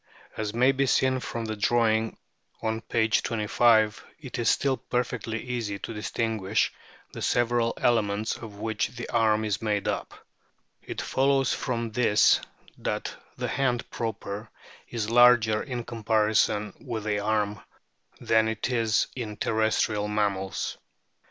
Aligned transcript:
As 0.35 0.51
may 0.51 0.71
be 0.71 0.87
seen 0.87 1.19
from 1.19 1.45
the 1.45 1.55
drawing 1.55 2.17
on 2.63 2.81
p. 2.81 3.07
25, 3.07 4.03
it 4.19 4.39
is 4.39 4.49
still 4.49 4.75
perfectly 4.75 5.39
easy 5.39 5.77
to 5.77 5.93
distinguish 5.93 6.73
the 7.13 7.21
several 7.21 7.75
elements 7.79 8.35
of 8.35 8.55
which 8.55 8.87
the 8.87 9.07
arm 9.09 9.45
is 9.45 9.61
made 9.61 9.87
up. 9.87 10.15
It 10.81 11.01
follows 11.03 11.53
from 11.53 11.91
this 11.91 12.41
that 12.79 13.13
the 13.37 13.47
hand 13.47 13.87
proper 13.91 14.49
is 14.89 15.11
larger 15.11 15.61
in 15.61 15.83
comparison 15.83 16.73
with 16.79 17.03
the 17.03 17.19
arm 17.19 17.61
than 18.19 18.47
it 18.47 18.71
is 18.71 19.05
in 19.15 19.37
terrestrial 19.37 20.05
THE 20.07 20.13
EXTERNAL 20.13 20.29
FORM 20.29 20.35
OF 20.37 20.41
WHALES 20.49 20.75
19 20.77 20.77
mammals. 20.77 20.77